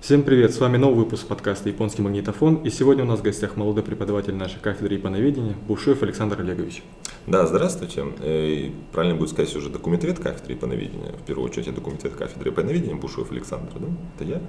[0.00, 3.56] Всем привет, с вами новый выпуск подкаста «Японский магнитофон», и сегодня у нас в гостях
[3.56, 6.82] молодой преподаватель нашей кафедры японоведения Бушуев Александр Олегович.
[7.26, 8.06] Да, здравствуйте.
[8.24, 11.12] И правильно будет сказать уже документовед кафедры японоведения.
[11.12, 13.88] В первую очередь, я документовед кафедры японоведения Бушуев Александр, да?
[14.16, 14.40] Это я.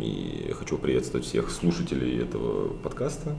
[0.00, 3.34] И хочу приветствовать всех слушателей этого подкаста.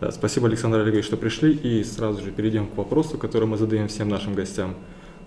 [0.00, 3.88] Да, спасибо, Александр Олегович, что пришли, и сразу же перейдем к вопросу, который мы задаем
[3.88, 4.74] всем нашим гостям.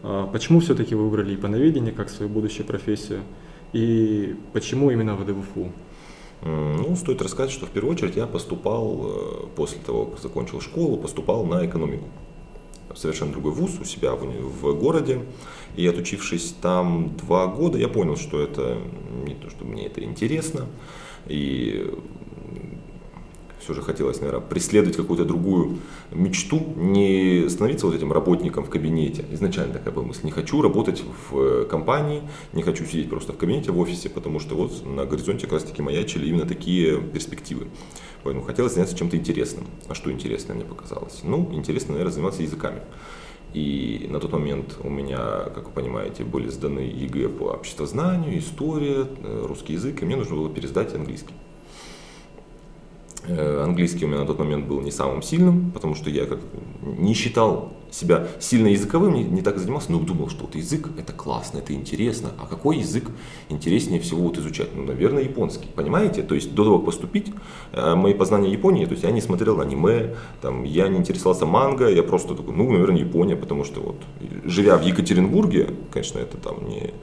[0.04, 3.22] А почему все-таки вы выбрали японоведение как свою будущую профессию?
[3.74, 5.72] И почему именно в ДВФУ?
[6.42, 10.98] Ну, стоит рассказать, что в первую очередь я поступал, э, после того, как закончил школу,
[10.98, 12.08] поступал на экономику.
[12.96, 15.22] Совершенно другой вуз у себя в, в городе.
[15.76, 18.78] И отучившись там два года, я понял, что это
[19.26, 20.68] не то, что мне это интересно.
[21.26, 21.92] И
[23.66, 25.80] все же хотелось, наверное, преследовать какую-то другую
[26.12, 29.26] мечту, не становиться вот этим работником в кабинете.
[29.32, 32.22] Изначально такая была мысль, не хочу работать в э, компании,
[32.54, 35.64] не хочу сидеть просто в кабинете, в офисе, потому что вот на горизонте как раз
[35.64, 37.66] таки маячили именно такие перспективы.
[38.24, 39.66] Поэтому хотелось заняться чем-то интересным.
[39.88, 41.22] А что интересное мне показалось?
[41.24, 42.82] Ну, интересно, наверное, заниматься языками.
[43.56, 49.08] И на тот момент у меня, как вы понимаете, были сданы ЕГЭ по обществознанию, история,
[49.24, 51.34] э, русский язык, и мне нужно было пересдать английский.
[53.28, 56.40] Э, английский у меня на тот момент был не самым сильным, потому что я как
[56.82, 61.14] не считал себя сильно языковым, не, не так занимался, но думал, что вот язык это
[61.14, 62.32] классно, это интересно.
[62.40, 63.06] А какой язык
[63.50, 64.76] интереснее всего вот изучать?
[64.76, 65.68] Ну, наверное, японский.
[65.76, 66.22] Понимаете?
[66.22, 67.32] То есть до того, как поступить,
[67.72, 71.90] э, мои познания Японии, то есть я не смотрел аниме, там, я не интересовался манго,
[71.90, 73.98] я просто такой, ну, наверное, Япония, потому что вот,
[74.44, 76.94] живя в Екатеринбурге, конечно, это там не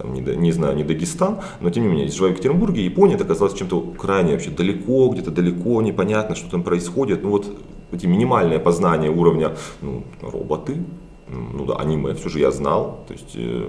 [0.00, 3.24] там, не, не знаю, не Дагестан, но тем не менее, живя в Екатеринбурге, Япония это
[3.24, 7.22] оказалось чем-то крайне вообще далеко, где-то далеко, непонятно, что там происходит.
[7.22, 7.46] Ну вот
[7.92, 10.78] эти минимальные познания уровня, ну, роботы,
[11.28, 13.68] ну да, аниме, все же я знал, то есть э,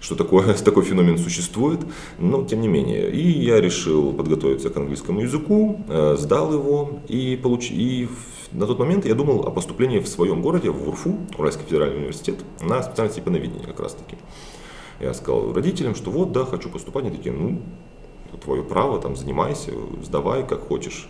[0.00, 1.80] что такое, такой феномен существует,
[2.18, 3.10] но тем не менее.
[3.10, 7.70] И я решил подготовиться к английскому языку, э, сдал его и, получ...
[7.70, 8.08] и
[8.52, 12.36] на тот момент я думал о поступлении в своем городе, в УРФУ, Уральский федеральный университет,
[12.60, 14.16] на специальность японоведения как раз таки.
[15.00, 17.04] Я сказал родителям, что вот, да, хочу поступать.
[17.04, 17.60] Они такие, ну,
[18.42, 19.72] твое право, там, занимайся,
[20.02, 21.08] сдавай, как хочешь.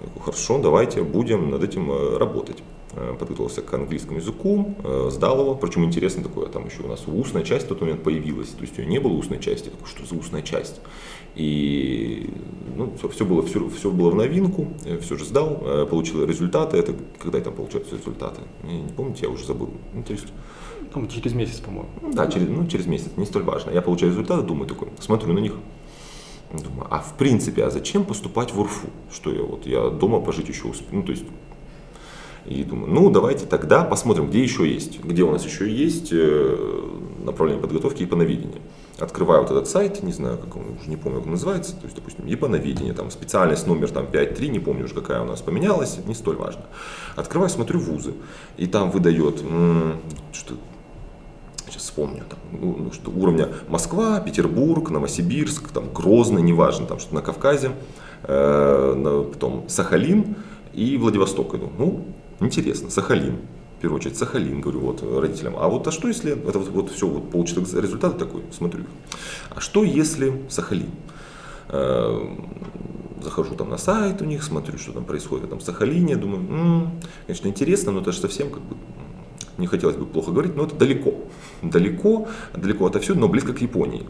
[0.00, 2.62] Я говорю, Хорошо, давайте будем над этим э, работать.
[2.92, 5.54] Э, подготовился к английскому языку, э, сдал его.
[5.54, 8.48] Причем интересно такое, там еще у нас устная часть в тот момент появилась.
[8.48, 9.66] То есть ее не было устной части.
[9.66, 10.80] Я такой, что за устная часть?
[11.36, 12.30] И
[12.76, 14.68] ну, все, было, все, все было в новинку,
[15.00, 16.76] все же сдал, получил результаты.
[16.76, 18.40] Это когда там получаются результаты?
[18.64, 19.70] Не, не помните, я уже забыл.
[19.94, 20.30] Интересно.
[20.92, 21.88] Там через месяц, по-моему.
[22.12, 23.70] Да, через, ну, через месяц, не столь важно.
[23.70, 25.54] Я получаю результаты, думаю такой, смотрю на них,
[26.52, 28.88] думаю, а в принципе, а зачем поступать в УРФУ?
[29.12, 31.24] Что я вот, я дома пожить еще успею, ну, то есть,
[32.46, 36.88] и думаю, ну, давайте тогда посмотрим, где еще есть, где у нас еще есть э,
[37.24, 38.60] направление подготовки и японоведения.
[38.98, 41.84] Открываю вот этот сайт, не знаю, как он, уже не помню, как он называется, то
[41.84, 45.98] есть, допустим, японоведение, там, специальность номер там 5.3, не помню уже, какая у нас поменялась,
[46.06, 46.64] не столь важно.
[47.16, 48.14] Открываю, смотрю вузы,
[48.56, 49.42] и там выдает,
[50.32, 50.54] что
[51.70, 57.14] сейчас вспомню, там, ну, ну, что уровня Москва, Петербург, Новосибирск, там, Грозный, неважно, там что
[57.14, 57.72] на Кавказе,
[58.24, 60.36] э, потом Сахалин
[60.72, 61.70] и Владивосток иду.
[61.78, 62.04] Ну,
[62.40, 63.38] интересно, Сахалин,
[63.78, 65.54] в первую очередь Сахалин, говорю вот родителям.
[65.58, 68.84] А вот а что если, это вот, вот все, вот получит результаты такой, смотрю,
[69.54, 70.90] а что если Сахалин?
[71.68, 72.36] Э,
[73.22, 77.00] захожу там на сайт у них, смотрю, что там происходит там в Сахалине, думаю, м-м,
[77.26, 78.76] конечно, интересно, но это же совсем как бы
[79.60, 81.14] не хотелось бы плохо говорить, но это далеко.
[81.62, 84.06] Далеко, далеко отовсюду, но близко к Японии.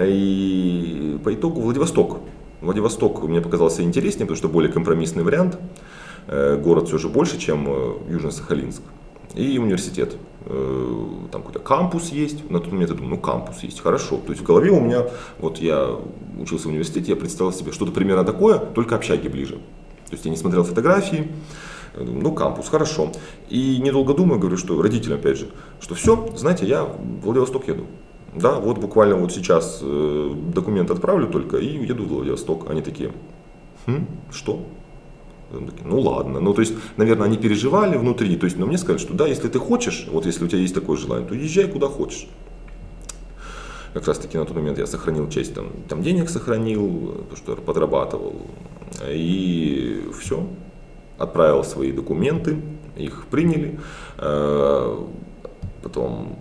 [0.00, 2.18] И по итогу Владивосток.
[2.60, 5.58] Владивосток мне показался интереснее, потому что более компромиссный вариант.
[6.26, 8.82] Э, город все же больше, чем э, Южно-Сахалинск.
[9.34, 10.16] И университет.
[10.46, 12.50] Э, там какой-то кампус есть.
[12.50, 14.16] На тот момент я думаю, ну кампус есть, хорошо.
[14.16, 15.06] То есть в голове у меня,
[15.38, 15.96] вот я
[16.38, 19.54] учился в университете, я представил себе что-то примерно такое, только общаги ближе.
[20.06, 21.28] То есть я не смотрел фотографии,
[21.96, 23.12] ну, кампус, хорошо.
[23.48, 25.48] И недолго думаю, говорю, что родителям, опять же,
[25.80, 27.86] что все, знаете, я в Владивосток еду.
[28.34, 32.70] Да, вот буквально вот сейчас э, документ отправлю только и еду в Владивосток.
[32.70, 33.12] Они такие,
[33.86, 34.64] хм, что?
[35.50, 39.14] Ну ладно, ну то есть, наверное, они переживали внутри, то есть, но мне сказали, что
[39.14, 42.28] да, если ты хочешь, вот если у тебя есть такое желание, то езжай куда хочешь.
[43.94, 47.56] Как раз таки на тот момент я сохранил часть там, там денег сохранил, то, что
[47.56, 48.42] подрабатывал,
[49.08, 50.46] и все,
[51.18, 52.56] отправил свои документы,
[52.96, 53.78] их приняли,
[54.18, 55.04] э,
[55.82, 56.36] потом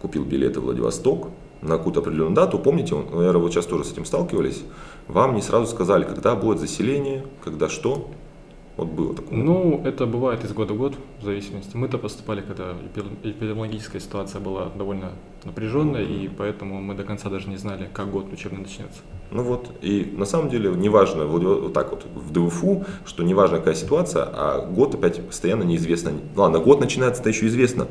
[0.00, 1.28] купил билеты в Владивосток
[1.60, 2.58] на какую-то определенную дату.
[2.58, 4.64] Помните, наверное, вот сейчас тоже с этим сталкивались,
[5.08, 8.10] вам не сразу сказали, когда будет заселение, когда что.
[8.76, 9.38] Вот было такое.
[9.38, 11.76] Ну, это бывает из года в год, в зависимости.
[11.76, 12.72] Мы-то поступали, когда
[13.22, 15.12] эпидемиологическая ситуация была довольно
[15.44, 19.02] напряженная, и поэтому мы до конца даже не знали, как год учебный начнется.
[19.32, 23.74] Ну вот, и на самом деле неважно, вот так вот в ДВФУ, что неважно какая
[23.74, 26.12] ситуация, а год опять постоянно неизвестно.
[26.36, 27.88] Ладно, год начинается, это еще известно.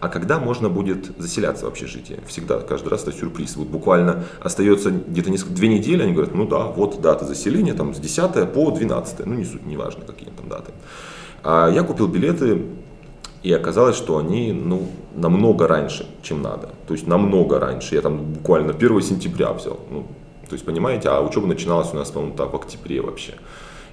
[0.00, 2.20] А когда можно будет заселяться в общежитие?
[2.26, 3.56] Всегда, каждый раз это сюрприз.
[3.56, 7.94] Вот буквально остается где-то несколько, две недели, они говорят, ну да, вот дата заселения, там
[7.94, 10.72] с 10 по 12, ну не суть, неважно какие там даты.
[11.42, 12.60] А я купил билеты
[13.42, 16.68] и оказалось, что они ну, намного раньше, чем надо.
[16.86, 17.94] То есть намного раньше.
[17.94, 19.80] Я там буквально 1 сентября взял.
[19.90, 20.06] Ну,
[20.48, 23.34] то есть, понимаете, а учеба начиналась у нас, по-моему, так, в октябре вообще.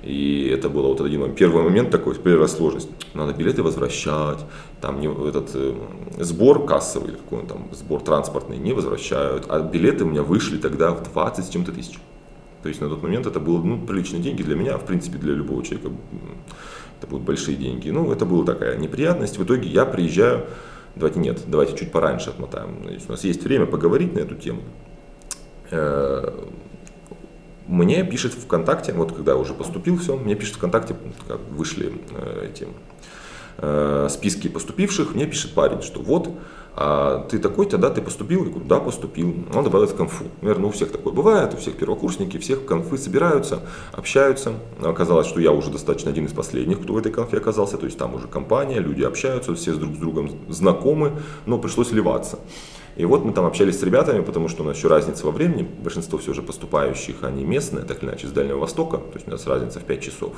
[0.04, 1.34] И это был вот один.
[1.36, 2.90] Первый момент такой, первая сложность.
[3.14, 4.40] Надо билеты возвращать,
[4.82, 5.76] там не, этот э,
[6.20, 11.04] сбор кассовый, какой там сбор транспортный не возвращают, а билеты у меня вышли тогда в
[11.04, 12.00] 20 с чем-то тысяч.
[12.64, 15.34] То есть на тот момент это было ну, приличные деньги для меня, в принципе, для
[15.34, 15.92] любого человека
[17.02, 17.90] это будут большие деньги.
[17.90, 19.38] Ну, это была такая неприятность.
[19.38, 20.46] В итоге я приезжаю,
[20.96, 22.78] давайте нет, давайте чуть пораньше отмотаем.
[22.84, 24.62] Значит, у нас есть время поговорить на эту тему.
[25.72, 26.30] Э,
[27.68, 30.96] мне пишет ВКонтакте, вот когда уже поступил все, мне пишет ВКонтакте,
[31.28, 32.68] как вышли э, эти
[33.58, 36.30] э, списки поступивших, мне пишет парень, что вот
[36.74, 38.46] а ты такой тогда ты поступил?
[38.46, 39.46] Я говорю, да, поступил.
[39.54, 40.26] Он добавляет в конфу.
[40.42, 43.60] Наверное, у всех такое бывает, у всех первокурсники, всех конфы собираются,
[43.92, 44.54] общаются.
[44.82, 47.78] Оказалось, что я уже достаточно один из последних, кто в этой конфе оказался.
[47.78, 51.12] То есть там уже компания, люди общаются, все друг с другом знакомы,
[51.46, 52.40] но пришлось сливаться.
[52.98, 55.64] И вот мы там общались с ребятами, потому что у нас еще разница во времени.
[55.64, 58.98] Большинство все же поступающих, они местные, так или иначе, с Дальнего Востока.
[58.98, 60.34] То есть у нас разница в 5 часов.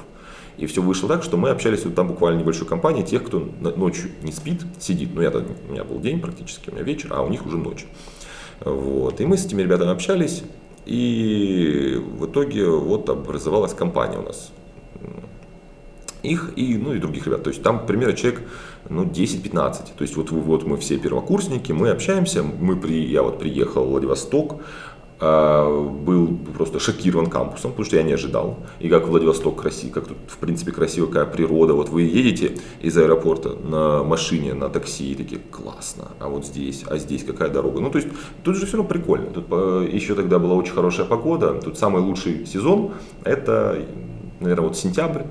[0.57, 4.11] И все вышло так, что мы общались вот там буквально небольшой компанией тех, кто ночью
[4.21, 5.09] не спит, сидит.
[5.13, 7.87] Ну, я, у меня был день практически, у меня вечер, а у них уже ночь.
[8.59, 9.19] Вот.
[9.19, 10.43] И мы с этими ребятами общались,
[10.85, 14.51] и в итоге вот образовалась компания у нас.
[16.21, 17.43] Их и, ну, и других ребят.
[17.43, 18.43] То есть там примерно человек
[18.89, 19.95] ну, 10-15.
[19.97, 23.89] То есть вот, вот мы все первокурсники, мы общаемся, мы при, я вот приехал в
[23.89, 24.61] Владивосток,
[25.25, 28.57] а, был просто шокирован кампусом, потому что я не ожидал.
[28.79, 31.73] И как Владивосток красив, как тут в принципе красиво, какая природа.
[31.73, 36.83] Вот вы едете из аэропорта на машине, на такси, и такие, классно, а вот здесь,
[36.87, 37.79] а здесь какая дорога.
[37.79, 38.09] Ну, то есть
[38.43, 39.27] тут же все равно прикольно.
[39.27, 39.49] Тут
[39.93, 41.53] еще тогда была очень хорошая погода.
[41.53, 42.91] Тут самый лучший сезон,
[43.23, 43.85] это,
[44.41, 45.23] наверное, вот сентябрь.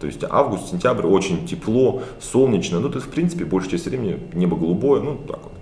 [0.00, 2.80] То есть август, сентябрь, очень тепло, солнечно.
[2.80, 5.52] Ну, тут, в принципе, большая часть времени небо голубое, ну, так вот.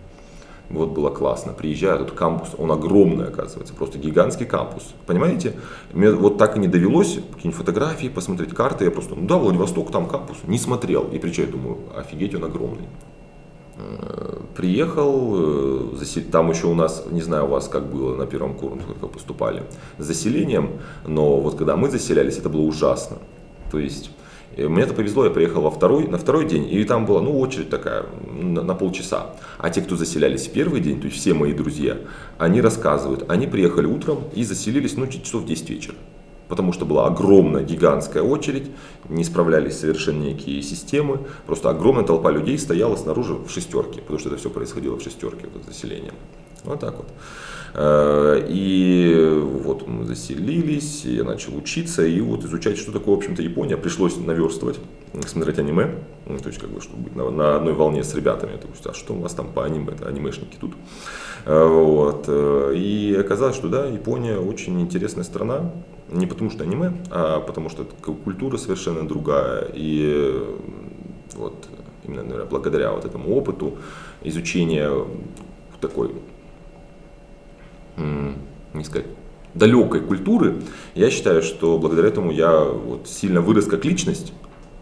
[0.68, 1.52] Вот было классно.
[1.52, 4.94] Приезжаю, тут кампус, он огромный, оказывается, просто гигантский кампус.
[5.06, 5.54] Понимаете?
[5.92, 8.84] Мне вот так и не довелось какие-нибудь фотографии посмотреть, карты.
[8.84, 10.38] Я просто, ну да, Владивосток, там кампус.
[10.44, 11.04] Не смотрел.
[11.04, 12.88] И приезжаю, думаю, офигеть, он огромный.
[13.78, 18.54] Э, приехал, э, там еще у нас, не знаю у вас как было на первом
[18.54, 19.64] курсе, как поступали,
[19.98, 23.18] с заселением, но вот когда мы заселялись, это было ужасно.
[23.70, 24.10] То есть
[24.56, 27.38] и мне это повезло, я приехал во второй, на второй день, и там была ну,
[27.38, 29.36] очередь такая на, на полчаса.
[29.58, 31.98] А те, кто заселялись в первый день, то есть все мои друзья,
[32.38, 35.96] они рассказывают, они приехали утром и заселились ну, часов в 10 вечера.
[36.48, 38.70] Потому что была огромная, гигантская очередь,
[39.08, 44.30] не справлялись совершенно никакие системы, просто огромная толпа людей стояла снаружи в шестерке, потому что
[44.30, 46.12] это все происходило в шестерке, вот заселение.
[46.64, 47.08] Вот так вот.
[47.78, 53.42] Э, и вот мы заселились, я начал учиться и вот изучать, что такое, в общем-то,
[53.42, 53.76] Япония.
[53.76, 54.80] Пришлось наверстывать,
[55.26, 58.56] смотреть аниме, ну, то есть, как бы, чтобы быть на, на одной волне с ребятами.
[58.56, 60.72] То есть, а что у вас там по аниме, это анимешники тут.
[61.44, 62.24] Э, вот.
[62.28, 65.70] Э, и оказалось, что да, Япония очень интересная страна,
[66.10, 69.68] не потому что аниме, а потому что культура совершенно другая.
[69.74, 70.42] И
[71.34, 71.68] вот
[72.04, 73.76] именно, наверное, благодаря вот этому опыту
[74.22, 74.90] изучения
[75.80, 76.10] такой
[77.96, 79.06] не сказать,
[79.54, 80.62] далекой культуры,
[80.94, 84.32] я считаю, что благодаря этому я вот сильно вырос как личность,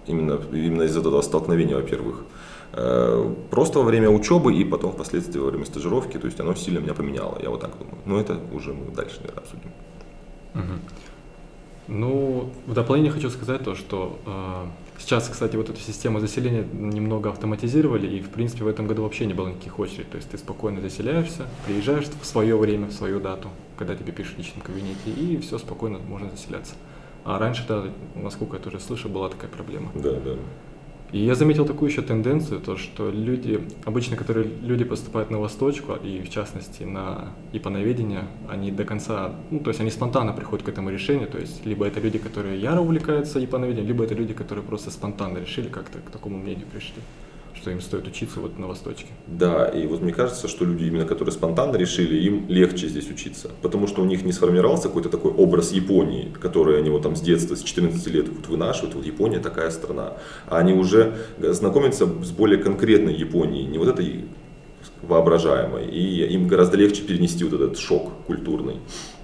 [0.06, 2.24] именно, именно из этого столкновения, во-первых,
[2.72, 6.80] э, просто во время учебы и потом впоследствии во время стажировки, то есть оно сильно
[6.80, 7.98] меня поменяло, я вот так думаю.
[8.04, 9.70] Но это уже мы дальше, наверное, обсудим.
[10.54, 10.72] Угу.
[11.86, 14.66] Ну, в дополнение хочу сказать то, что э,
[15.04, 19.26] Сейчас, кстати, вот эту систему заселения немного автоматизировали, и, в принципе, в этом году вообще
[19.26, 20.06] не было никаких очередей.
[20.06, 24.36] То есть ты спокойно заселяешься, приезжаешь в свое время, в свою дату, когда тебе пишут
[24.36, 26.74] в личном кабинете, и все спокойно можно заселяться.
[27.22, 27.84] А раньше, да,
[28.14, 29.92] насколько я тоже слышал, была такая проблема.
[29.94, 30.36] Да, да.
[31.12, 35.94] И я заметил такую еще тенденцию, то что люди, обычно, которые люди поступают на Восточку,
[35.94, 40.68] и в частности на ипановедение, они до конца, ну, то есть они спонтанно приходят к
[40.68, 44.64] этому решению, то есть либо это люди, которые яро увлекаются ипановедением, либо это люди, которые
[44.64, 47.00] просто спонтанно решили, как-то к такому мнению пришли
[47.64, 49.06] что им стоит учиться вот на Восточке.
[49.26, 53.50] Да, и вот мне кажется, что люди, именно которые спонтанно решили, им легче здесь учиться,
[53.62, 57.22] потому что у них не сформировался какой-то такой образ Японии, который они вот там с
[57.22, 60.12] детства, с 14 лет вот вынашивают, вот Япония такая страна,
[60.46, 64.26] а они уже знакомятся с более конкретной Японией, не вот этой
[65.00, 68.76] воображаемой, и им гораздо легче перенести вот этот шок культурный.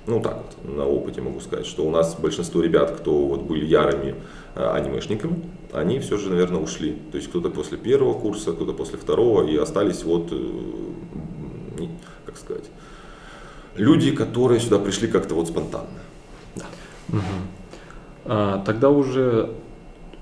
[0.06, 3.66] Ну так вот, на опыте могу сказать, что у нас большинство ребят, кто вот были
[3.66, 4.14] ярыми
[4.54, 5.42] э, анимешниками,
[5.72, 6.96] они все же, наверное, ушли.
[7.10, 11.86] То есть кто-то после первого курса, кто-то после второго, и остались вот, э,
[12.26, 12.64] как сказать,
[13.76, 15.88] люди, которые сюда пришли как-то вот спонтанно.
[16.56, 16.66] Да.
[17.08, 17.18] Угу.
[18.26, 19.50] А, тогда уже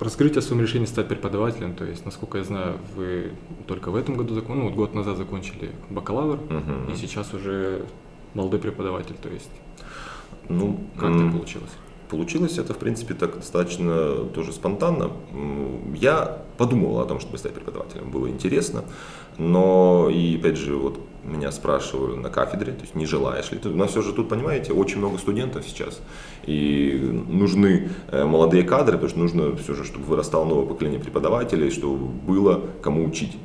[0.01, 1.75] расскажите о своем решении стать преподавателем.
[1.75, 3.33] То есть, насколько я знаю, вы
[3.67, 6.93] только в этом году закончили, ну, вот год назад закончили бакалавр, угу.
[6.93, 7.85] и сейчас уже
[8.35, 9.17] молодой преподаватель.
[9.21, 9.51] То есть,
[10.49, 11.73] ну, как это получилось?
[12.09, 15.11] Получилось это, в принципе, так достаточно тоже спонтанно.
[15.95, 18.85] Я подумал о том, чтобы стать преподавателем, было интересно,
[19.37, 23.69] но и опять же, вот меня спрашивали на кафедре, то есть не желаешь ли ты.
[23.69, 26.01] У нас все же тут, понимаете, очень много студентов сейчас,
[26.47, 26.99] и
[27.29, 32.07] нужны э, молодые кадры, потому что нужно все же, чтобы вырастало новое поколение преподавателей, чтобы
[32.07, 33.37] было кому учить.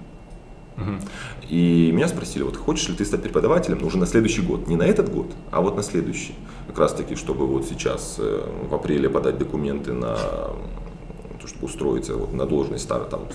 [1.49, 4.83] И меня спросили, вот хочешь ли ты стать преподавателем уже на следующий год, не на
[4.83, 6.33] этот год, а вот на следующий,
[6.67, 12.15] как раз таки, чтобы вот сейчас э, в апреле подать документы на то, чтобы устроиться
[12.15, 13.27] вот на должность старого там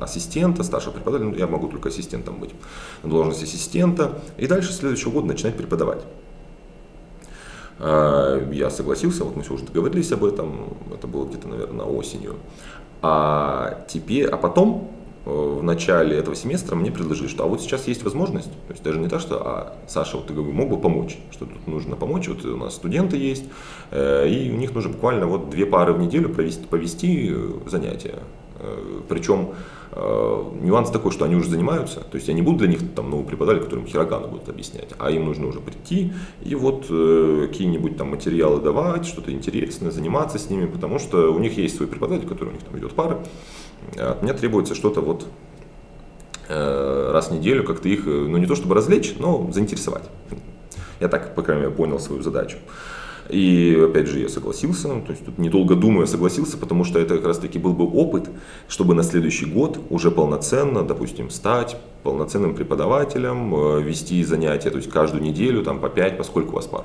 [0.00, 2.50] ассистента, старшего преподавателя, ну, я могу только ассистентом быть,
[3.02, 6.02] на должность ассистента, и дальше следующего года начинать преподавать.
[7.78, 12.36] А, я согласился, вот мы все уже договорились об этом, это было где-то, наверное, осенью.
[13.02, 14.90] А теперь, а потом
[15.26, 19.00] в начале этого семестра мне предложили, что а вот сейчас есть возможность, то есть даже
[19.00, 22.44] не так, что а Саша, вот ты мог бы помочь, что тут нужно помочь, вот
[22.44, 23.44] у нас студенты есть,
[23.90, 28.20] э, и у них нужно буквально вот две пары в неделю провести, повести э, занятия.
[28.60, 29.48] Э, Причем
[29.96, 33.24] нюанс такой, что они уже занимаются, то есть я не буду для них там новый
[33.26, 36.12] преподаватель, которым хирогану будут объяснять, а им нужно уже прийти
[36.42, 41.56] и вот какие-нибудь там материалы давать, что-то интересное, заниматься с ними, потому что у них
[41.56, 43.18] есть свой преподаватель, который у них там ведет пары,
[43.96, 45.26] от меня требуется что-то вот
[46.48, 50.04] э, раз в неделю как-то их, э, ну не то чтобы развлечь, но заинтересовать.
[51.00, 52.58] Я так, по крайней мере, понял свою задачу.
[53.28, 57.26] И опять же я согласился, то есть тут недолго думая согласился, потому что это как
[57.26, 58.28] раз таки был бы опыт,
[58.68, 64.90] чтобы на следующий год уже полноценно, допустим, стать полноценным преподавателем, э, вести занятия, то есть
[64.90, 66.84] каждую неделю там по 5, поскольку у вас пар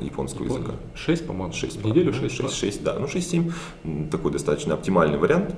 [0.00, 0.58] японского Япон...
[0.58, 0.74] языка.
[0.94, 1.52] 6, по-моему.
[1.52, 2.96] 6 в неделю, 6, 6, 6, да.
[2.98, 5.54] Ну, 6-7, такой достаточно оптимальный вариант.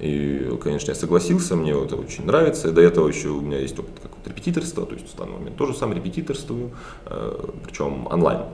[0.00, 2.72] И, конечно, я согласился, мне это очень нравится.
[2.72, 5.74] До этого еще у меня есть опыт как репетиторства, то есть в данный момент тоже
[5.74, 6.72] сам репетиторствую,
[7.06, 8.46] э, причем онлайн.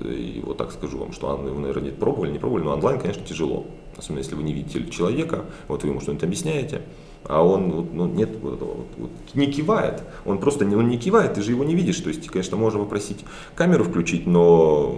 [0.00, 3.24] И вот так скажу вам, что вы, наверное, не пробовали, не пробовали, но онлайн, конечно,
[3.24, 3.66] тяжело.
[3.96, 6.82] Особенно если вы не видите человека, вот вы ему что-нибудь объясняете,
[7.24, 10.02] а он ну, нет вот вот, вот, не кивает.
[10.24, 11.98] Он просто не, он не кивает, ты же его не видишь.
[12.00, 14.96] То есть, конечно, можно попросить камеру включить, но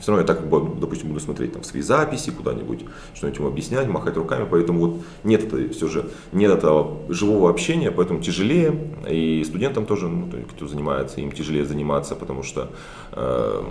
[0.00, 4.16] все равно я так, допустим, буду смотреть там свои записи куда-нибудь, что-нибудь ему объяснять, махать
[4.16, 8.74] руками, поэтому вот нет это, все же, нет этого живого общения, поэтому тяжелее,
[9.08, 12.70] и студентам тоже, ну, кто занимается, им тяжелее заниматься, потому что
[13.12, 13.62] э,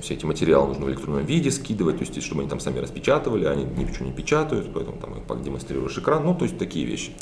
[0.00, 3.44] все эти материалы нужно в электронном виде скидывать, то есть, чтобы они там сами распечатывали,
[3.44, 7.12] они ничего не печатают, поэтому там их демонстрируешь экран, ну, то есть такие вещи.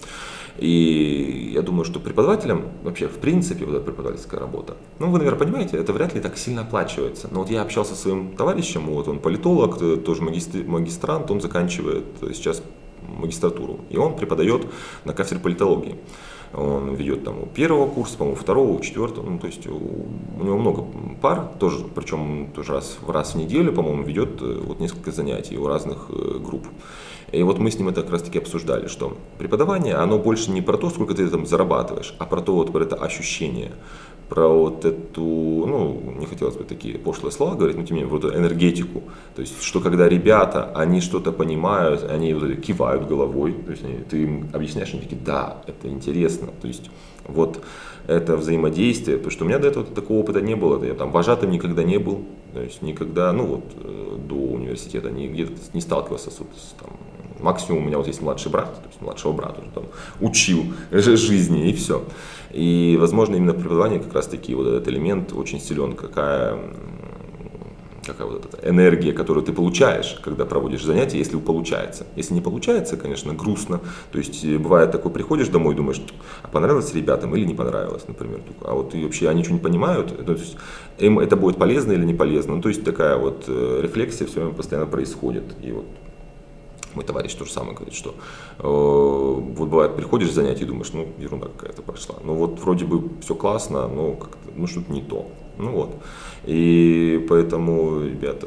[0.58, 5.38] И я думаю, что преподавателям, вообще в принципе, вот эта преподавательская работа, ну вы, наверное,
[5.38, 7.28] понимаете, это вряд ли так сильно оплачивается.
[7.30, 12.04] Но вот я общался со своим товарищем, вот он политолог, тоже магистр, магистрант, он заканчивает
[12.32, 12.62] сейчас
[13.00, 14.66] магистратуру, и он преподает
[15.04, 15.96] на кафедре политологии.
[16.54, 20.58] Он ведет там у первого курса, по-моему, второго, у четвертого, ну, то есть у, него
[20.58, 20.84] много
[21.20, 25.66] пар, тоже, причем тоже раз, раз в неделю, по-моему, ведет э, вот несколько занятий у
[25.66, 26.66] разных э, групп.
[27.32, 30.60] И вот мы с ним это как раз таки обсуждали, что преподавание, оно больше не
[30.60, 33.72] про то, сколько ты там зарабатываешь, а про то, вот про это ощущение,
[34.32, 38.18] про вот эту, ну, не хотелось бы такие пошлые слова говорить, но тем не менее,
[38.18, 39.02] вот эту энергетику.
[39.34, 43.98] То есть, что когда ребята, они что-то понимают, они вот кивают головой, то есть, они,
[43.98, 46.48] ты им объясняешь, они такие, да, это интересно.
[46.62, 46.90] То есть,
[47.26, 47.60] вот
[48.06, 51.50] это взаимодействие, потому что у меня до этого такого опыта не было, я там вожатым
[51.50, 52.24] никогда не был,
[52.54, 56.90] то есть никогда, ну вот э, до университета не, где-то не сталкивался с, с там,
[57.42, 59.84] Максимум у меня вот есть младший брат, то есть младшего брата уже там
[60.20, 62.04] учил жизни и все.
[62.50, 66.58] И, возможно, именно преподавание как раз таки вот этот элемент очень силен, какая
[68.06, 72.06] какая вот эта энергия, которую ты получаешь, когда проводишь занятия, если получается.
[72.16, 73.80] Если не получается, конечно, грустно.
[74.10, 76.02] То есть э, бывает такой, приходишь домой, думаешь,
[76.42, 78.40] а понравилось ребятам или не понравилось, например.
[78.62, 80.56] А вот и вообще они что не понимают, то есть
[80.98, 82.56] им это будет полезно или не полезно.
[82.56, 85.44] Ну, то есть такая вот э, рефлексия все время постоянно происходит.
[85.62, 85.86] И вот
[86.94, 88.14] Мой товарищ то же самое говорит, что
[88.58, 92.16] э, вот бывает, приходишь с занятий и думаешь, ну, ерунда какая-то прошла.
[92.24, 94.18] Ну, вот вроде бы все классно, но
[94.54, 95.30] ну, что-то не то.
[95.58, 95.94] Ну вот.
[96.44, 98.46] И поэтому, ребята,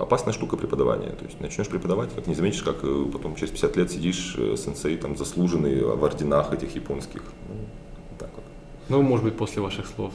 [0.00, 1.10] опасная штука преподавания.
[1.10, 4.56] То есть начнешь преподавать, как не заметишь, как э, потом через 50 лет сидишь, э,
[4.56, 7.22] сенсей там заслуженный в орденах этих японских.
[7.48, 7.54] Ну,
[8.18, 8.44] так вот.
[8.88, 10.12] Ну, может быть, после ваших слов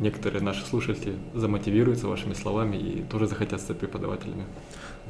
[0.00, 4.44] некоторые наши слушатели замотивируются вашими словами и тоже захотят стать преподавателями.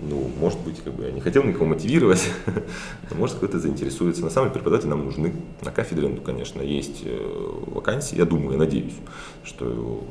[0.00, 2.30] Ну, может быть, как бы я не хотел никого мотивировать,
[3.10, 4.22] но может кто-то заинтересуется.
[4.22, 5.34] На самом деле преподаватели нам нужны.
[5.62, 8.94] На кафедре, ну, конечно, есть э, вакансии, я думаю, я надеюсь,
[9.42, 10.04] что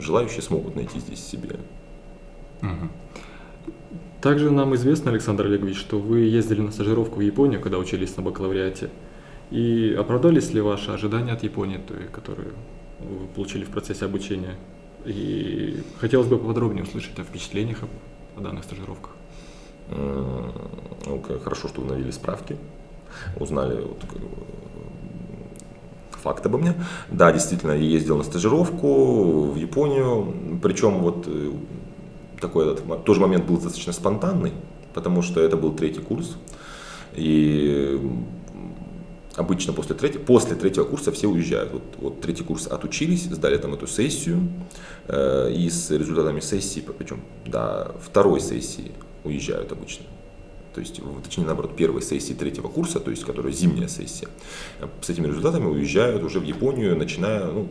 [0.00, 1.56] желающие смогут найти здесь себе.
[4.20, 8.22] Также нам известно, Александр Олегович, что вы ездили на стажировку в Японию, когда учились на
[8.22, 8.90] бакалавриате.
[9.50, 12.52] И оправдались ли ваши ожидания от Японии, той, которую
[12.98, 14.56] вы получили в процессе обучения?
[15.06, 17.78] И хотелось бы поподробнее услышать о впечатлениях
[18.36, 19.12] о данных стажировках.
[21.42, 22.56] Хорошо, что вы навели справки,
[23.38, 23.98] узнали вот,
[26.20, 26.74] факт обо мне.
[27.10, 31.50] Да, действительно, я ездил на стажировку в Японию, причем вот э,
[32.40, 34.52] такой этот, тоже момент был достаточно спонтанный,
[34.94, 36.36] потому что это был третий курс,
[37.14, 38.00] и
[39.36, 41.72] обычно после третьего, после третьего курса все уезжают.
[41.72, 44.48] Вот, вот третий курс отучились, сдали там эту сессию,
[45.08, 48.92] э, и с результатами сессии, причем до второй сессии
[49.24, 50.06] уезжают обычно.
[50.74, 54.28] То есть, точнее, наоборот, первой сессии третьего курса, то есть, которая зимняя сессия,
[55.00, 57.68] с этими результатами уезжают уже в Японию, начиная, ну,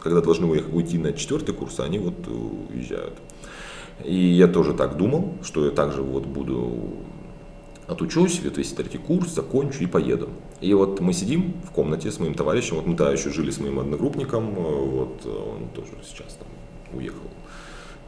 [0.00, 3.14] когда должны уйти на четвертый курс, они вот уезжают.
[4.04, 6.96] И я тоже так думал, что я также вот буду
[7.86, 10.30] отучусь, вот весь третий курс, закончу и поеду.
[10.60, 13.60] И вот мы сидим в комнате с моим товарищем, вот мы тогда еще жили с
[13.60, 16.48] моим одногруппником, вот он тоже сейчас там
[16.98, 17.28] уехал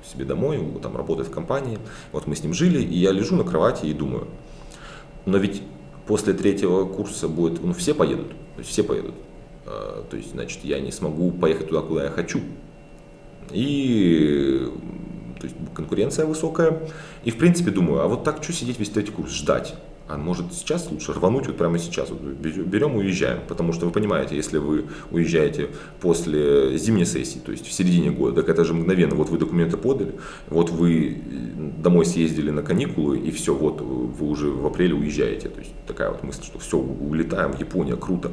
[0.06, 1.78] себе домой, там работает в компании.
[2.12, 4.28] Вот мы с ним жили, и я лежу на кровати и думаю,
[5.26, 5.62] но ведь
[6.06, 9.14] после третьего курса будет, ну все поедут, то есть все поедут.
[9.66, 12.40] А, то есть, значит, я не смогу поехать туда, куда я хочу.
[13.50, 14.70] И
[15.38, 16.88] то есть конкуренция высокая.
[17.25, 19.75] И в принципе думаю, а вот так что сидеть весь третий курс, ждать?
[20.06, 24.37] А может сейчас лучше рвануть вот прямо сейчас, вот берем уезжаем, потому что вы понимаете,
[24.37, 25.70] если вы уезжаете
[26.00, 29.78] после зимней сессии, то есть в середине года, так это же мгновенно, вот вы документы
[29.78, 30.12] подали,
[30.49, 31.16] вот вы
[31.78, 36.10] домой съездили на каникулы и все, вот вы уже в апреле уезжаете, то есть такая
[36.10, 38.32] вот мысль, что все, улетаем в Японию, круто.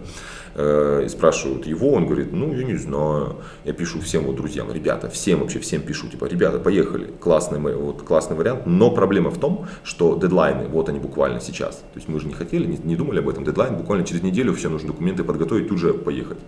[0.55, 4.69] Э, и спрашивают его, он говорит, ну я не знаю, я пишу всем вот друзьям,
[4.73, 9.39] ребята, всем вообще всем пишу, типа, ребята, поехали, классный, вот классный вариант, но проблема в
[9.39, 11.76] том, что дедлайны, вот они буквально сейчас сейчас.
[11.76, 13.43] То есть мы же не хотели, не, не думали об этом.
[13.43, 16.39] Дедлайн буквально через неделю, все нужно документы подготовить, тут же поехать.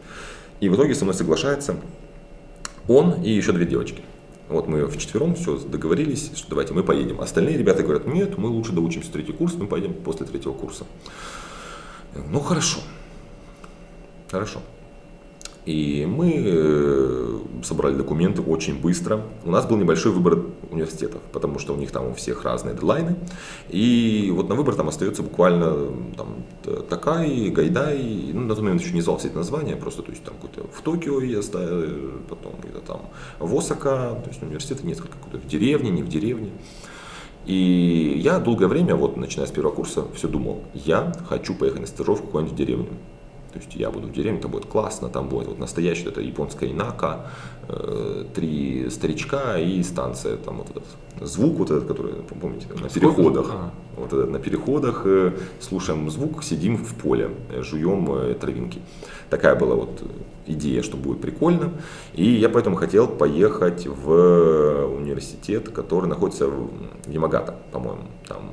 [0.60, 1.76] И в итоге со мной соглашается
[2.88, 4.02] он и еще две девочки.
[4.50, 7.22] Вот мы вчетвером все договорились, что давайте мы поедем.
[7.22, 10.86] Остальные ребята говорят, нет, мы лучше доучимся третий курс, мы поедем после третьего курса.
[12.30, 12.80] Ну хорошо,
[14.30, 14.62] хорошо.
[15.66, 17.23] И мы э,
[17.64, 19.22] собрали документы очень быстро.
[19.44, 23.16] У нас был небольшой выбор университетов, потому что у них там у всех разные дедлайны.
[23.70, 25.74] И вот на выбор там остается буквально
[26.16, 26.44] там,
[26.90, 30.24] Такай, Гайдай, ну, на тот момент еще не звал все эти названия, просто то есть
[30.24, 33.02] там какой-то в Токио я ставил, потом где-то там
[33.40, 36.52] в Осака, то есть университеты несколько, какой-то в деревне, не в деревне.
[37.46, 41.88] И я долгое время, вот начиная с первого курса, все думал, я хочу поехать на
[41.88, 42.90] стажировку в какую-нибудь деревню.
[43.54, 46.72] То есть я буду в деревне, там будет классно, там будет вот настоящая это японская
[46.72, 47.28] инака,
[47.68, 50.84] э, три старичка и станция, там вот этот
[51.22, 53.72] звук вот этот, который, помните, на переходах, а.
[53.96, 58.80] вот этот на переходах, э, слушаем звук, сидим в поле, жуем э, травинки.
[59.30, 60.02] Такая была вот
[60.46, 61.74] идея, что будет прикольно.
[62.14, 66.70] И я поэтому хотел поехать в университет, который находится в
[67.08, 68.50] Ямагата, по-моему, там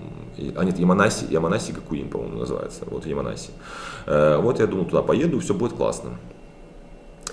[0.57, 3.50] а нет, Яманаси, Яманаси Гакуин, по-моему, называется, вот Яманаси.
[4.07, 6.18] Э, вот я думаю, туда поеду, все будет классно.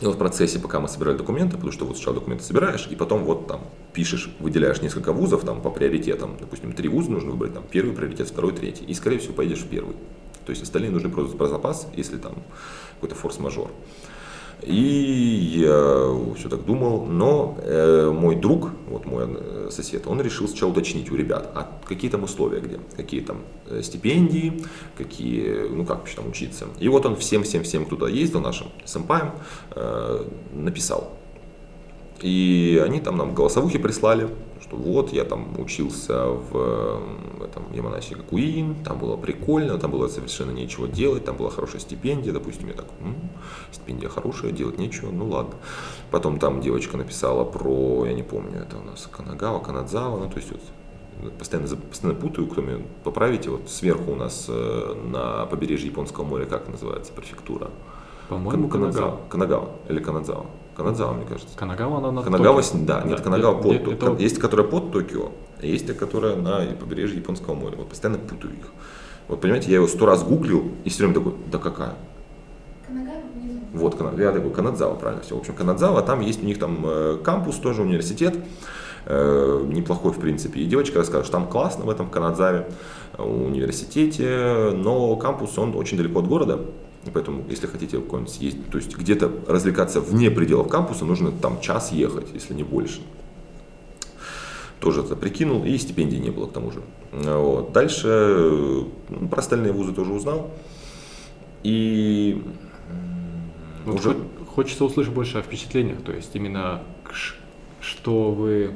[0.01, 2.95] И вот в процессе, пока мы собирали документы, потому что вот сначала документы собираешь, и
[2.95, 3.61] потом вот там
[3.93, 6.37] пишешь, выделяешь несколько вузов там по приоритетам.
[6.39, 8.85] Допустим, три вуза нужно выбрать, там первый приоритет, второй, третий.
[8.85, 9.95] И, скорее всего, поедешь в первый.
[10.45, 12.35] То есть остальные нужны просто про запас, если там
[12.95, 13.71] какой-то форс-мажор.
[14.63, 20.47] И я все так думал, но э, мой друг, вот мой э, сосед, он решил
[20.47, 24.63] сначала уточнить у ребят, а какие там условия где, какие там э, стипендии,
[24.97, 26.67] какие, ну как вообще там учиться.
[26.79, 29.31] И вот он всем-всем-всем, кто туда ездил, нашим сэмпаем,
[29.71, 31.13] э, написал.
[32.21, 34.27] И они там нам голосовухи прислали,
[34.61, 40.51] что вот я там учился в этом Яманаси Гакуин, там было прикольно, там было совершенно
[40.51, 43.15] нечего делать, там была хорошая стипендия, допустим, я так, м-м,
[43.71, 45.55] стипендия хорошая, делать нечего, ну ладно.
[46.11, 50.37] Потом там девочка написала про, я не помню, это у нас Канагава, Канадзава, ну то
[50.37, 50.61] есть вот
[51.37, 56.67] постоянно, постоянно путаю, кроме поправите, вот сверху у нас э, на побережье Японского моря, как
[56.67, 57.69] называется префектура?
[58.29, 59.19] По-моему, Канагава.
[59.29, 60.45] Канагава или Канадзава.
[60.77, 61.57] Канадзава, мне кажется.
[61.57, 64.13] Канагава, она на Канагава, да, нет, Да, Канагава где- под где- Токио.
[64.13, 67.75] это- Есть, которая под Токио, а есть, которая на побережье Японского моря.
[67.77, 68.67] Вот постоянно путаю их.
[69.27, 71.95] Вот понимаете, я его сто раз гуглил и все время такой, да какая?
[72.87, 73.59] Канагава внизу.
[73.73, 75.35] Вот, Кана- я такой, Канадзава, правильно все.
[75.35, 78.35] В общем, Канадзава, там есть у них там э, кампус, тоже университет,
[79.07, 80.59] э, неплохой в принципе.
[80.61, 82.67] И девочка рассказывает, что там классно в этом Канадзаве
[83.17, 86.59] э, университете, но кампус, он очень далеко от города.
[87.11, 91.91] Поэтому, если хотите куда-нибудь съездить, то есть где-то развлекаться вне пределов кампуса, нужно там час
[91.91, 93.01] ехать, если не больше.
[94.79, 96.81] Тоже это прикинул, и стипендий не было к тому же.
[97.11, 97.71] Вот.
[97.71, 100.51] Дальше ну, про остальные вузы тоже узнал.
[101.63, 102.43] И
[103.85, 106.81] Вот уже хо- Хочется услышать больше о впечатлениях, то есть именно
[107.79, 108.71] что вы,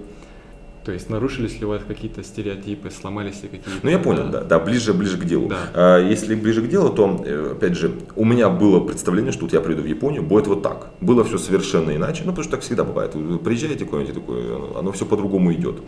[0.83, 3.79] то есть нарушились ли у вас какие-то стереотипы, сломались ли какие-то...
[3.83, 5.47] Ну, я понял, да, да, ближе, ближе к делу.
[5.47, 5.57] Да.
[5.75, 9.53] А, если ближе к делу, то, э, опять же, у меня было представление, что вот
[9.53, 10.89] я приеду в Японию, будет вот так.
[10.99, 13.13] Было все совершенно иначе, ну, потому что так всегда бывает.
[13.13, 15.81] Вы приезжаете куда-нибудь, такое, оно, оно все по-другому идет.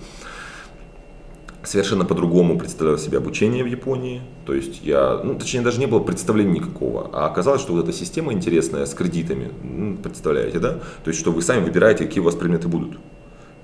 [1.63, 4.21] Совершенно по-другому представлял себе обучение в Японии.
[4.45, 7.10] То есть я, ну, точнее, даже не было представления никакого.
[7.13, 10.73] А оказалось, что вот эта система интересная с кредитами, ну, представляете, да?
[11.03, 12.99] То есть, что вы сами выбираете, какие у вас предметы будут.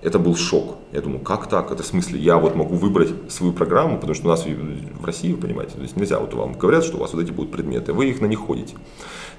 [0.02, 0.78] Это был шок.
[0.94, 1.72] Я думаю, как так?
[1.72, 5.34] Это в смысле, я вот могу выбрать свою программу, потому что у нас в России,
[5.34, 7.92] вы понимаете, то есть нельзя, вот вам говорят, что у вас вот эти будут предметы,
[7.92, 8.76] вы их на них ходите.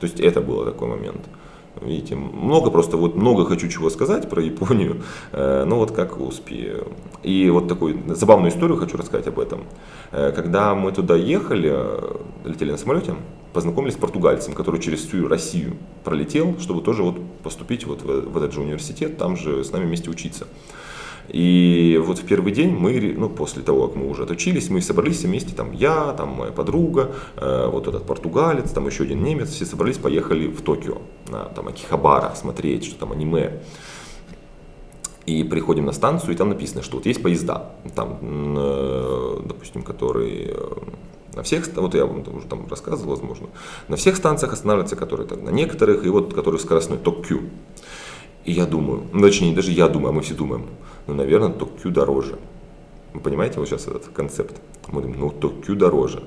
[0.01, 1.21] То есть это был такой момент.
[1.81, 5.03] Видите, много просто, вот много хочу чего сказать про Японию,
[5.33, 6.89] э, но вот как успею.
[7.23, 9.65] И вот такую забавную историю хочу рассказать об этом.
[10.11, 11.73] Э, Когда мы туда ехали,
[12.45, 13.15] летели на самолете,
[13.53, 18.37] познакомились с португальцем, который через всю Россию пролетел, чтобы тоже вот поступить вот в, в
[18.37, 20.47] этот же университет, там же с нами вместе учиться.
[21.33, 25.23] И вот в первый день мы, ну, после того, как мы уже отучились, мы собрались
[25.23, 29.65] вместе, там я, там моя подруга, э, вот этот португалец, там еще один немец, все
[29.65, 33.61] собрались, поехали в Токио, на там Акихабара смотреть, что там аниме.
[35.27, 40.55] И приходим на станцию, и там написано, что вот есть поезда, там, э, допустим, которые
[40.55, 40.73] э,
[41.35, 43.49] на всех, вот я вам там уже там рассказывал, возможно,
[43.87, 47.51] на всех станциях останавливаются, которые так, на некоторых, и вот которые скоростной Токью.
[48.51, 50.67] И я думаю, ну, точнее, не даже я думаю, а мы все думаем,
[51.07, 52.37] ну, наверное, Токью дороже.
[53.15, 54.61] Вы понимаете вот сейчас этот концепт?
[54.89, 56.25] Мы думаем, ну, Токью дороже.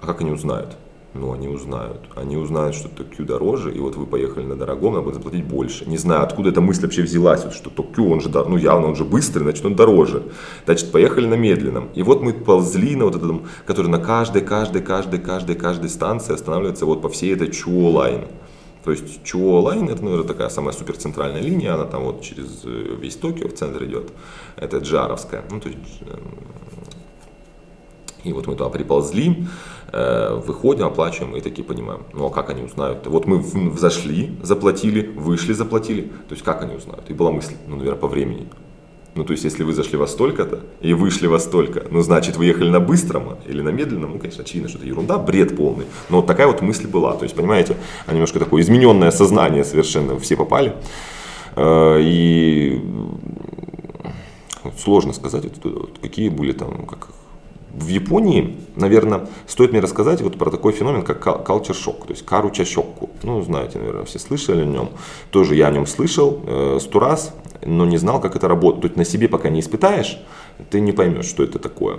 [0.00, 0.76] А как они узнают?
[1.14, 2.02] Ну, они узнают.
[2.14, 5.84] Они узнают, что 特急 дороже, и вот вы поехали на дорогом, надо будет заплатить больше.
[5.86, 8.94] Не знаю, откуда эта мысль вообще взялась, вот, что 特急, он же, ну, явно он
[8.94, 10.22] же быстрый, значит, он дороже.
[10.64, 11.88] Значит, поехали на медленном.
[11.96, 16.34] И вот мы ползли на вот этом, который на каждой, каждой, каждой, каждой, каждой станции
[16.34, 18.26] останавливается вот по всей этой Chuo Line.
[18.86, 22.96] То есть Chuo Line, это, наверное, такая самая суперцентральная линия, она там вот через э,
[23.00, 24.12] весь Токио в центр идет.
[24.54, 25.42] Это JR овская.
[25.50, 26.38] Ну, то есть, эм,
[28.22, 29.44] и вот мы туда приползли,
[29.92, 33.04] э, выходим, оплачиваем и такие понимаем, ну а как они узнают?
[33.08, 36.02] Вот мы взошли, заплатили, вышли, заплатили.
[36.02, 37.10] То есть как они узнают?
[37.10, 38.46] И была мысль, ну, наверное, по времени.
[39.16, 42.44] Ну, то есть, если вы зашли во столько-то и вышли во столько, ну, значит, вы
[42.44, 45.86] ехали на быстром или на медленном, ну, конечно, очевидно, что это ерунда, бред полный.
[46.10, 47.14] Но вот такая вот мысль была.
[47.14, 47.76] То есть, понимаете,
[48.06, 50.74] а немножко такое измененное сознание совершенно все попали.
[51.56, 52.80] Э, И
[54.78, 55.44] сложно сказать,
[56.02, 57.08] какие были там, как
[57.72, 62.24] в Японии, наверное, стоит мне рассказать вот про такой феномен, как culture shock, то есть
[62.24, 63.10] каруча шокку.
[63.22, 64.88] Ну, знаете, наверное, все слышали о нем.
[65.30, 68.82] Тоже я о нем слышал э, сто раз, но не знал, как это работает.
[68.82, 70.18] То есть на себе пока не испытаешь,
[70.70, 71.98] ты не поймешь, что это такое.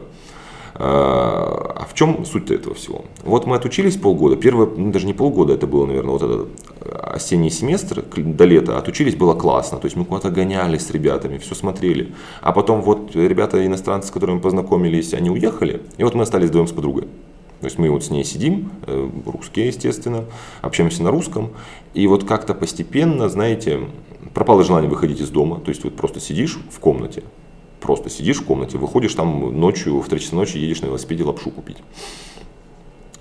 [0.79, 3.05] А в чем суть этого всего?
[3.23, 6.47] Вот мы отучились полгода, первое, ну, даже не полгода, это было, наверное, вот этот
[7.01, 11.55] осенний семестр до лета, отучились, было классно, то есть мы куда-то гонялись с ребятами, все
[11.55, 12.13] смотрели.
[12.41, 16.67] А потом вот ребята иностранцы, с которыми познакомились, они уехали, и вот мы остались вдвоем
[16.67, 17.05] с подругой.
[17.59, 20.25] То есть мы вот с ней сидим, э, русские, естественно,
[20.61, 21.53] общаемся на русском,
[21.95, 23.79] и вот как-то постепенно, знаете,
[24.33, 27.23] пропало желание выходить из дома, то есть вот просто сидишь в комнате,
[27.79, 31.51] просто сидишь в комнате, выходишь там ночью, в 3 часа ночи едешь на велосипеде лапшу
[31.51, 31.77] купить.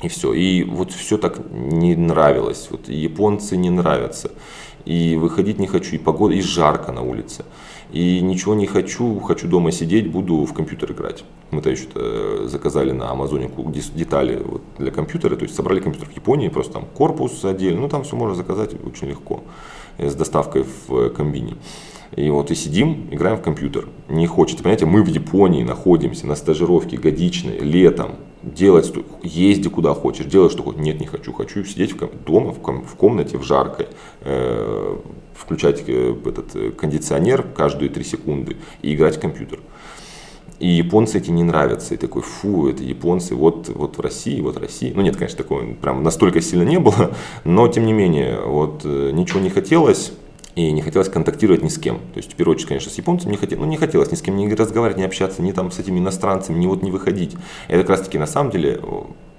[0.02, 0.32] И все.
[0.34, 2.68] И вот все так не нравилось.
[2.70, 4.30] Вот японцы не нравятся.
[4.84, 7.44] И выходить не хочу, и погода, и жарко на улице.
[7.92, 11.24] И ничего не хочу, хочу дома сидеть, буду в компьютер играть.
[11.50, 13.50] Мы-то еще э, заказали на Амазоне
[13.94, 17.88] детали вот для компьютера, то есть собрали компьютер в Японии, просто там корпус отдельно, ну
[17.88, 19.44] там все можно заказать очень легко,
[19.98, 21.54] с доставкой в э, комбине.
[22.14, 23.88] И вот и сидим, играем в компьютер.
[24.08, 30.26] Не хочется, понимаете, мы в Японии находимся на стажировке годичной, летом, делать, езди куда хочешь,
[30.26, 30.80] делай что хочешь.
[30.80, 33.88] Нет, не хочу, хочу сидеть в дома, в, ком- в комнате, в жаркой,
[34.20, 34.96] э,
[35.34, 39.58] включать э, этот э, кондиционер каждые три секунды и играть в компьютер.
[40.58, 41.94] И японцы эти не нравятся.
[41.94, 44.92] И такой, фу, это японцы, вот, вот в России, вот в России.
[44.94, 47.14] Ну нет, конечно, такого прям настолько сильно не было,
[47.44, 50.12] но тем не менее, вот э, ничего не хотелось
[50.54, 51.96] и не хотелось контактировать ни с кем.
[51.98, 54.22] То есть, в первую очередь, конечно, с японцами не хотелось, ну, не хотелось ни с
[54.22, 57.36] кем не разговаривать, не общаться, ни там с этими иностранцами, ни вот не выходить.
[57.68, 58.80] Это как раз таки на самом деле,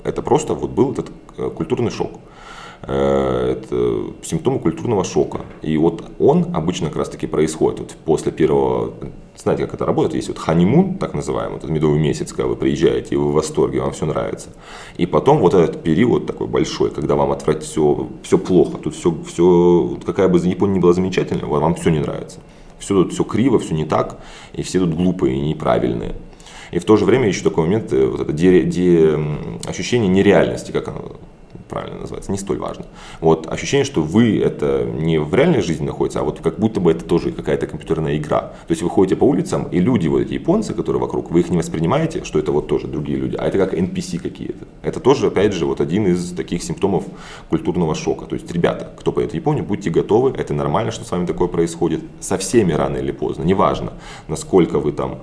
[0.03, 2.19] это просто вот был этот э, культурный шок.
[2.83, 5.41] Э, это симптомы культурного шока.
[5.61, 8.93] И вот он обычно как раз таки происходит вот после первого,
[9.35, 13.15] знаете, как это работает, есть вот ханимун, так называемый, этот медовый месяц, когда вы приезжаете,
[13.15, 14.49] и вы в восторге, вам все нравится.
[14.97, 19.15] И потом вот этот период такой большой, когда вам отвратить все, все плохо, тут все,
[19.25, 22.39] все, какая бы Япония ни была замечательная, вам все не нравится.
[22.79, 24.19] Все тут все криво, все не так,
[24.53, 26.15] и все тут глупые и неправильные.
[26.71, 29.17] И в то же время еще такой момент, э, вот это де, де,
[29.65, 31.13] ощущение нереальности, как оно
[31.69, 32.85] правильно называется, не столь важно.
[33.21, 36.91] Вот ощущение, что вы это не в реальной жизни находится, а вот как будто бы
[36.91, 38.39] это тоже какая-то компьютерная игра.
[38.67, 41.49] То есть вы ходите по улицам, и люди, вот эти японцы, которые вокруг, вы их
[41.49, 44.65] не воспринимаете, что это вот тоже другие люди, а это как NPC какие-то.
[44.81, 47.05] Это тоже, опять же, вот один из таких симптомов
[47.49, 48.25] культурного шока.
[48.25, 51.47] То есть, ребята, кто поедет в Японию, будьте готовы, это нормально, что с вами такое
[51.47, 52.01] происходит.
[52.19, 53.93] Со всеми рано или поздно, неважно,
[54.27, 55.19] насколько вы там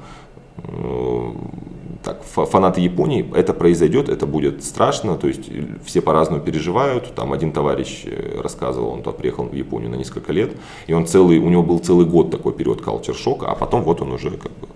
[2.04, 5.50] так, фанаты Японии, это произойдет, это будет страшно, то есть
[5.84, 7.14] все по-разному переживают.
[7.14, 10.52] Там один товарищ э, рассказывал, он туда приехал в Японию на несколько лет,
[10.86, 14.02] и он целый, у него был целый год такой период culture шока, а потом вот
[14.02, 14.68] он уже как бы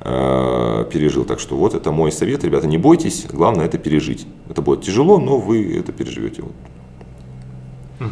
[0.00, 1.24] э, пережил.
[1.24, 4.26] Так что вот это мой совет, ребята, не бойтесь, главное это пережить.
[4.48, 6.42] Это будет тяжело, но вы это переживете.
[8.00, 8.08] Угу.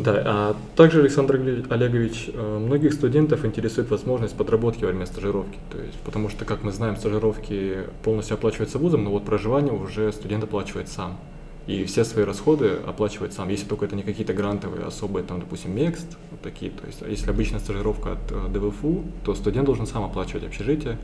[0.00, 1.34] Да, а также, Александр
[1.68, 5.58] Олегович, э, многих студентов интересует возможность подработки во время стажировки.
[5.70, 10.10] То есть, потому что, как мы знаем, стажировки полностью оплачиваются вузом, но вот проживание уже
[10.12, 11.18] студент оплачивает сам.
[11.66, 15.76] И все свои расходы оплачивает сам, если только это не какие-то грантовые, особые, там, допустим,
[15.76, 16.72] МЕКСТ, вот такие.
[16.72, 20.96] То есть, если обычная стажировка от э, ДВФУ, то студент должен сам оплачивать общежитие.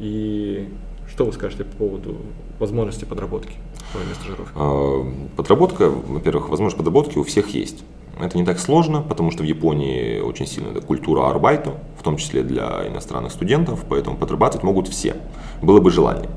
[0.00, 0.68] И
[1.14, 2.16] что вы скажете по поводу
[2.58, 3.52] возможности подработки?
[3.92, 4.52] во время стажировки?
[4.56, 7.84] А, подработка, во-первых, возможность подработки у всех есть.
[8.20, 12.42] Это не так сложно, потому что в Японии очень сильная культура арбайта, в том числе
[12.42, 15.16] для иностранных студентов, поэтому подрабатывать могут все,
[15.62, 16.28] было бы желание.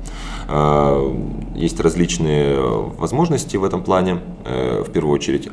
[0.46, 1.12] А,
[1.56, 4.20] есть различные возможности в этом плане.
[4.44, 5.48] Э, в первую очередь,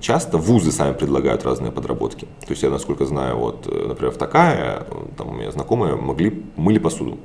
[0.00, 2.26] часто вузы сами предлагают разные подработки.
[2.46, 4.86] То есть я, насколько знаю, вот, э, например, в Такае,
[5.18, 7.18] там у меня знакомые могли мыли посуду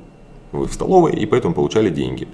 [0.64, 2.28] в столовой и поэтому получали деньги.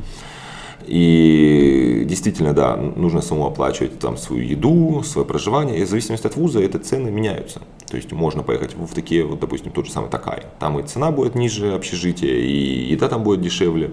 [0.87, 5.79] И действительно, да, нужно самому оплачивать там свою еду, свое проживание.
[5.79, 7.63] И в зависимости от вуза эти цены меняются.
[7.89, 10.45] То есть можно поехать в такие, вот, допустим, тот же самый Такай.
[10.59, 13.91] Там и цена будет ниже общежития, и еда там будет дешевле.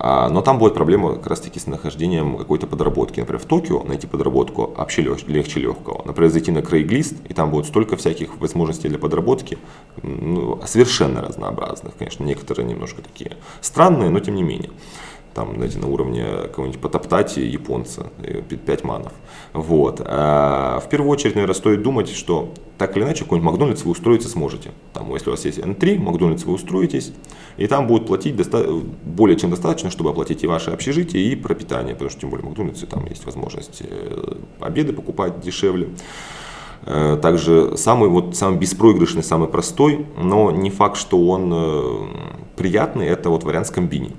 [0.00, 3.18] А, но там будет проблема как раз таки с нахождением какой-то подработки.
[3.18, 6.02] Например, в Токио найти подработку вообще легче легкого.
[6.04, 9.58] Например, зайти на Craigslist, и там будет столько всяких возможностей для подработки,
[10.02, 11.96] ну, совершенно разнообразных.
[11.96, 14.70] Конечно, некоторые немножко такие странные, но тем не менее
[15.38, 18.10] там, знаете, на уровне кого-нибудь потоптать японца,
[18.48, 19.12] 5 манов.
[19.52, 20.02] Вот.
[20.04, 24.28] А в первую очередь, наверное, стоит думать, что так или иначе какой-нибудь Макдональдс вы устроиться
[24.28, 24.72] сможете.
[24.92, 27.12] Там, если у вас есть N3, Макдональдс вы устроитесь,
[27.56, 28.66] и там будут платить доста-
[29.04, 32.48] более чем достаточно, чтобы оплатить и ваше общежитие, и пропитание, потому что тем более в
[32.48, 35.90] Макдональдсе там есть возможность э, обеды покупать дешевле.
[36.84, 41.82] Э, также самый, вот, самый беспроигрышный, самый простой, но не факт, что он э,
[42.56, 44.16] приятный, это вот вариант с комбини.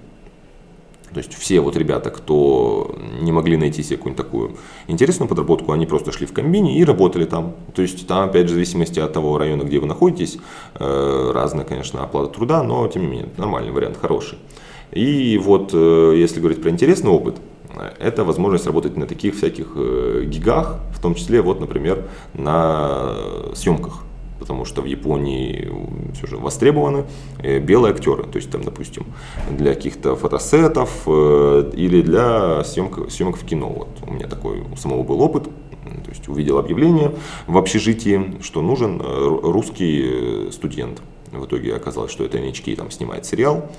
[1.13, 5.85] То есть все вот ребята, кто не могли найти себе какую-нибудь такую интересную подработку, они
[5.85, 7.55] просто шли в комбине и работали там.
[7.73, 10.37] То есть там, опять же, в зависимости от того района, где вы находитесь,
[10.75, 14.37] э, разная, конечно, оплата труда, но тем не менее, нормальный вариант, хороший.
[14.91, 17.35] И вот, э, если говорить про интересный опыт,
[17.99, 23.15] это возможность работать на таких всяких э, гигах, в том числе, вот, например, на
[23.53, 24.03] съемках
[24.39, 25.69] потому что в Японии
[26.13, 27.05] все же востребованы
[27.43, 29.05] э, белые актеры, то есть там, допустим,
[29.51, 33.69] для каких-то фотосетов э, или для съемок, съемок в кино.
[33.69, 37.13] Вот у меня такой у самого был опыт, то есть увидел объявление
[37.47, 41.01] в общежитии, что нужен э, русский студент.
[41.31, 43.69] В итоге оказалось, что это NHK там снимает сериал,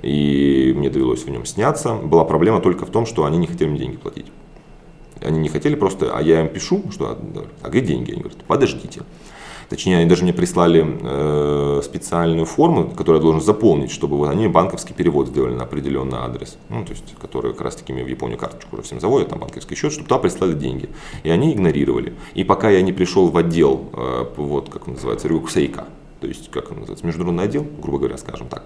[0.00, 1.94] и мне довелось в нем сняться.
[1.94, 4.26] Была проблема только в том, что они не хотели мне деньги платить.
[5.20, 7.18] Они не хотели просто, а я им пишу, что,
[7.62, 8.12] а где деньги?
[8.12, 9.02] Они говорят, подождите.
[9.74, 14.46] Точнее, они даже мне прислали э, специальную форму, которую я должен заполнить, чтобы вот они
[14.46, 16.58] банковский перевод сделали на определенный адрес.
[16.68, 19.40] Ну, то есть, который как раз таки мне в Японию карточку уже всем заводят, там
[19.40, 20.90] банковский счет, чтобы туда прислали деньги.
[21.24, 22.12] И они игнорировали.
[22.34, 25.86] И пока я не пришел в отдел, э, вот как называется, Рюксейка,
[26.24, 28.64] то есть, как он называется, международный отдел, грубо говоря, скажем так.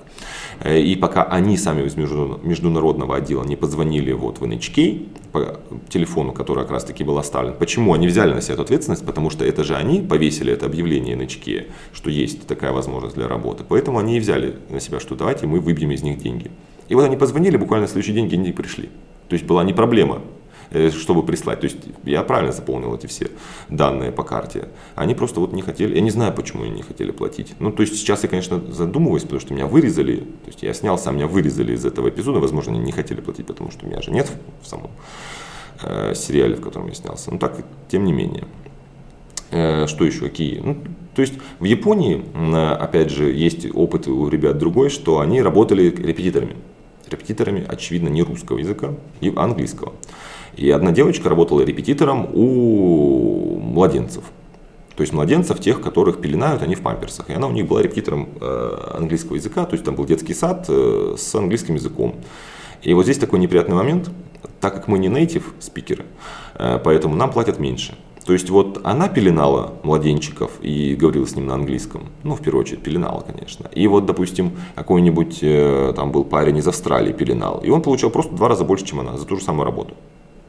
[0.61, 6.33] Э, и пока они сами из международного отдела не позвонили вот в NHK по телефону,
[6.33, 7.55] который как раз таки был оставлен.
[7.59, 9.05] Почему они взяли на себя эту ответственность?
[9.05, 13.64] Потому что это же они повесили это объявление NHK, что есть такая возможность для работы.
[13.68, 16.53] Поэтому они и взяли на себя, что давайте мы выбьем из них деньги.
[16.88, 18.88] И вот они позвонили, буквально на следующий день деньги пришли.
[19.29, 20.23] То есть была не проблема
[20.71, 21.61] чтобы прислать.
[21.61, 23.31] То есть я правильно заполнил эти все
[23.69, 24.69] данные по карте.
[24.95, 27.55] Они просто вот не хотели, я не знаю, почему они не хотели платить.
[27.59, 30.99] Ну, то есть сейчас я, конечно, задумываюсь, потому что меня вырезали, то есть я снял
[30.99, 34.11] сам, меня вырезали из этого эпизода, возможно, они не хотели платить, потому что меня же
[34.11, 34.31] нет
[34.63, 34.91] в самом
[35.83, 37.31] э, сериале, в котором я снялся.
[37.31, 38.45] Ну, так, тем не менее.
[39.51, 40.59] Э, что еще, какие?
[40.59, 40.77] Ну,
[41.15, 42.25] то есть в Японии,
[42.77, 46.55] опять же, есть опыт у ребят другой, что они работали репетиторами.
[47.11, 49.95] Репетиторами, очевидно, не русского языка, и английского.
[50.59, 54.25] И одна девочка работала репетитором у младенцев.
[54.97, 57.31] То есть младенцев, тех, которых пеленают, они в памперсах.
[57.31, 60.66] И она у них была репетитором э, английского языка, то есть там был детский сад
[60.68, 62.16] э, с английским языком.
[62.83, 64.11] И вот здесь такой неприятный момент,
[64.61, 66.07] так как мы не native спикеры,
[66.57, 67.97] э, поэтому нам платят меньше.
[68.27, 72.09] То есть вот она пеленала младенчиков и говорила с ним на английском.
[72.25, 73.71] Ну, в первую очередь, пеленала, конечно.
[73.73, 77.61] И вот, допустим, какой-нибудь там был парень из Австралии пеленал.
[77.61, 79.94] И он получал просто в два раза больше, чем она за ту же самую работу.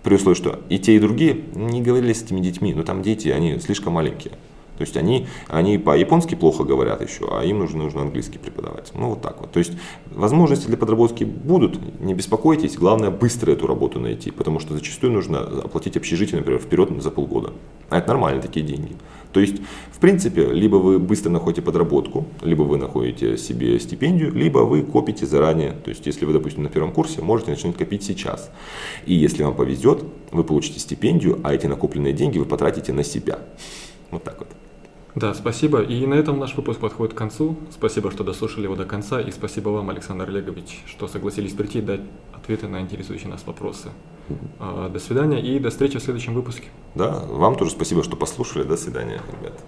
[0.03, 3.29] При условии, что и те, и другие не говорили с этими детьми, но там дети,
[3.29, 4.33] они слишком маленькие.
[4.79, 8.93] То есть они, они по-японски плохо говорят еще, а им нужно, нужно английский преподавать.
[8.95, 9.51] Ну вот так вот.
[9.51, 9.73] То есть
[10.09, 15.39] возможности для подработки будут, не беспокойтесь, главное быстро эту работу найти, потому что зачастую нужно
[15.39, 17.51] оплатить общежитие, например, вперед за полгода.
[17.89, 18.95] А это нормально такие деньги.
[19.31, 19.57] То есть,
[19.91, 25.25] в принципе, либо вы быстро находите подработку, либо вы находите себе стипендию, либо вы копите
[25.25, 25.73] заранее.
[25.73, 28.49] То есть, если вы, допустим, на первом курсе, можете начать копить сейчас.
[29.05, 33.39] И если вам повезет, вы получите стипендию, а эти накопленные деньги вы потратите на себя.
[34.11, 34.47] Вот так вот.
[35.15, 35.81] Да, спасибо.
[35.81, 37.57] И на этом наш выпуск подходит к концу.
[37.71, 39.19] Спасибо, что дослушали его до конца.
[39.19, 42.01] И спасибо вам, Александр Олегович, что согласились прийти и дать
[42.33, 43.89] ответы на интересующие нас вопросы.
[44.59, 46.67] А, до свидания и до встречи в следующем выпуске.
[46.95, 48.63] Да, вам тоже спасибо, что послушали.
[48.63, 49.59] До свидания, ребята.